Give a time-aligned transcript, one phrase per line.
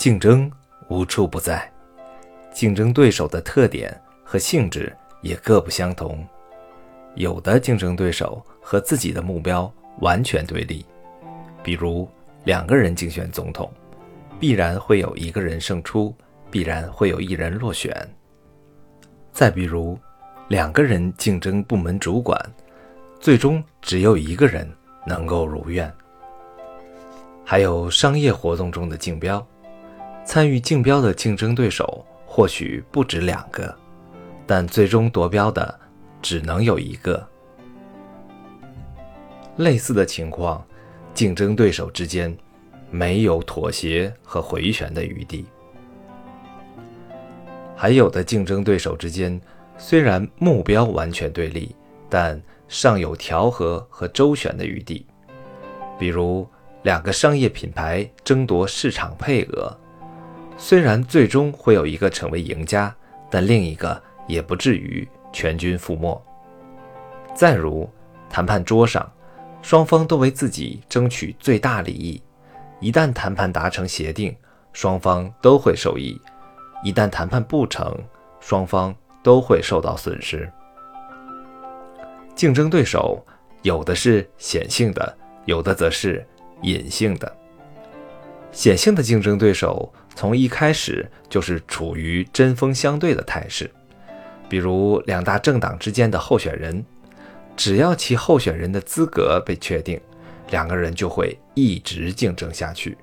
[0.00, 0.50] 竞争
[0.88, 1.70] 无处不在，
[2.54, 6.26] 竞争对手的特点和性质也各不相同。
[7.16, 10.86] 有的竞争对手和自己的目标完全对立，
[11.62, 12.08] 比如
[12.44, 13.70] 两个人竞选总统，
[14.38, 16.14] 必然会有一个人胜出，
[16.50, 17.94] 必然会有一人落选。
[19.32, 19.98] 再比如，
[20.48, 22.40] 两个人竞争部门主管，
[23.20, 24.66] 最终只有一个人
[25.06, 25.92] 能够如愿。
[27.44, 29.46] 还有商业活动中的竞标，
[30.32, 33.76] 参与竞标的竞争对手或许不止两个，
[34.46, 35.80] 但最终夺标的
[36.22, 37.28] 只能有一个。
[39.56, 40.64] 类似的情况，
[41.12, 42.32] 竞争对手之间
[42.92, 45.46] 没有妥协和回旋的余地。
[47.74, 49.40] 还有的竞争对手之间，
[49.76, 51.74] 虽然目标完全对立，
[52.08, 55.04] 但尚有调和和周旋的余地。
[55.98, 56.46] 比如，
[56.84, 59.76] 两个商业品牌争夺市场配额，
[60.62, 62.94] 虽然最终会有一个成为赢家，
[63.30, 66.22] 但另一个也不至于全军覆没。
[67.34, 67.88] 再如，
[68.28, 69.10] 谈判桌上，
[69.62, 72.22] 双方都为自己争取最大利益，
[72.78, 74.36] 一旦谈判达成协定，
[74.74, 76.20] 双方都会受益；
[76.84, 77.96] 一旦谈判不成，
[78.38, 80.46] 双方都会受到损失。
[82.36, 83.24] 竞争对手
[83.62, 86.24] 有的是显性的，有的则是。
[86.62, 87.36] 隐性的、
[88.52, 93.70] 显性的竞争对手从一开始就是处于针锋相对的态势，
[94.48, 96.84] 比如两大政党之间的候选人，
[97.56, 100.00] 只要其候选人的资格被确定，
[100.50, 102.98] 两个人就会一直竞争下去。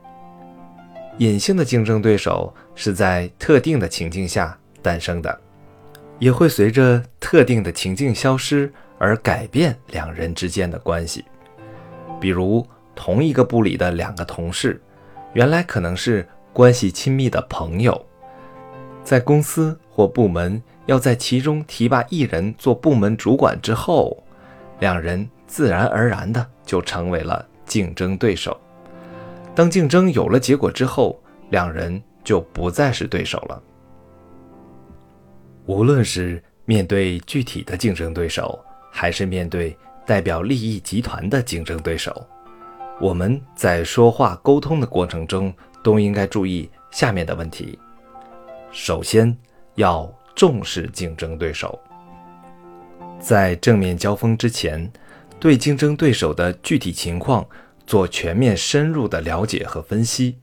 [1.19, 5.41] 隐性的竞争对手是在特定的情境下诞生的，
[6.19, 11.23] 也会随着特定的情境消失而改变两人之间的关系，
[12.19, 12.67] 比如。
[12.99, 14.81] 同一个部里的两个同事，
[15.37, 18.03] 原来可能是关系亲密的朋友，
[19.03, 24.17] 在公司或部门要在其中提拔一人做部门主管之后，
[24.79, 28.59] 两人自然而然的就成为了竞争对手。
[29.53, 31.21] 当竞争有了结果之后，
[31.51, 33.61] 两人就不再是对手了。
[35.67, 38.59] 无论是面对具体的竞争对手，
[38.91, 42.27] 还是面对代表利益集团的竞争对手。
[42.99, 45.53] 我们在说话沟通的过程中，
[45.83, 47.77] 都应该注意下面的问题：
[48.71, 49.37] 首先，
[49.75, 51.79] 要重视竞争对手，
[53.19, 54.91] 在正面交锋之前，
[55.39, 57.47] 对竞争对手的具体情况
[57.85, 60.39] 做全面深入的了解和分析，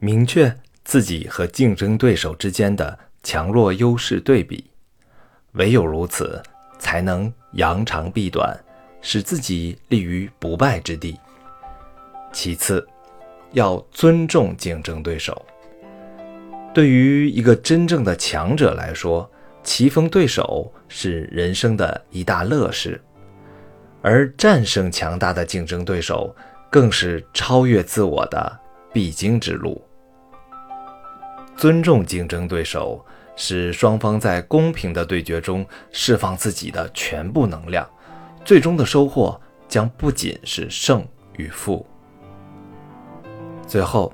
[0.00, 0.52] 明确
[0.84, 4.64] 自己和竞争对手之间的强弱优势对比。
[5.52, 6.42] 唯有如此，
[6.80, 8.58] 才能扬长避短，
[9.00, 11.16] 使自己立于不败之地。
[12.32, 12.86] 其次，
[13.52, 15.44] 要尊重竞争对手。
[16.72, 19.28] 对于一个真正的强者来说，
[19.62, 23.00] 棋逢对手是人生的一大乐事，
[24.02, 26.34] 而战胜强大的竞争对手，
[26.70, 28.58] 更是超越自我的
[28.92, 29.82] 必经之路。
[31.56, 33.04] 尊重竞争对手，
[33.36, 37.86] 使双方在公平的对决中释放自己的全部能量，
[38.44, 39.38] 最终的收获
[39.68, 41.04] 将不仅是胜
[41.36, 41.84] 与负。
[43.70, 44.12] 最后，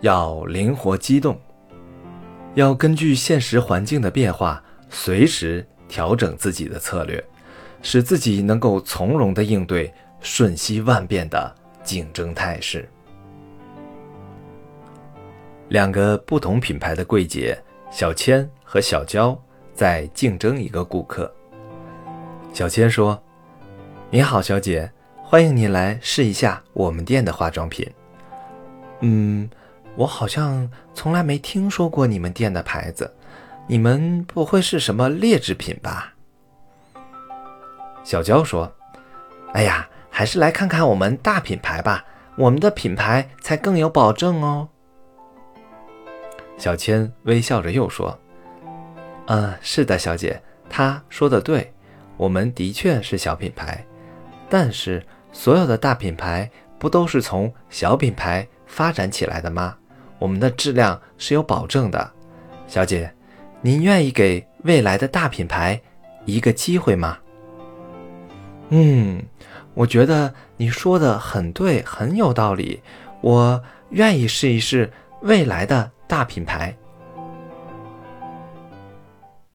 [0.00, 1.40] 要灵活机动，
[2.56, 7.24] 要根据现实环境的变化，随时调整自己的策略，
[7.82, 12.88] 使自己能够从容地应对瞬息万变的竞争态势。
[15.68, 17.56] 两个不同品牌的柜姐
[17.92, 19.40] 小千和小娇
[19.72, 21.32] 在竞争一个顾客。
[22.52, 23.22] 小千说
[24.10, 24.90] ：“你好，小姐，
[25.22, 27.88] 欢迎你来试一下我们店的化妆品。”
[29.00, 29.48] 嗯，
[29.94, 33.14] 我好像从来没听说过你们店的牌子，
[33.66, 36.14] 你们不会是什么劣质品吧？
[38.02, 38.72] 小娇说
[39.52, 42.04] ：“哎呀，还是来看看我们大品牌吧，
[42.38, 44.68] 我们的品牌才更有保证哦。”
[46.56, 48.18] 小千微笑着又说
[49.28, 51.70] ：“嗯，是的，小姐，她说的对，
[52.16, 53.84] 我们的确是小品牌，
[54.48, 59.76] 但是所有的大品牌不都是从小品牌？”发展起来的吗？
[60.18, 62.10] 我们的质量是有保证的，
[62.66, 63.12] 小姐，
[63.60, 65.80] 您愿意给未来的大品牌
[66.24, 67.18] 一个机会吗？
[68.70, 69.22] 嗯，
[69.74, 72.80] 我觉得你说的很对，很有道理，
[73.20, 74.90] 我愿意试一试
[75.20, 76.76] 未来的大品牌。